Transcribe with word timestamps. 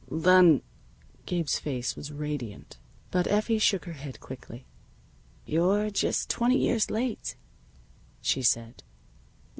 "Then" 0.09 0.63
Gabe's 1.27 1.59
face 1.59 1.95
was 1.95 2.11
radiant. 2.11 2.79
But 3.11 3.27
Effie 3.27 3.59
shook 3.59 3.85
her 3.85 3.93
head 3.93 4.19
quickly. 4.19 4.65
"You're 5.45 5.91
just 5.91 6.27
twenty 6.27 6.57
years 6.57 6.89
late," 6.89 7.35
she 8.19 8.41
said. 8.41 8.81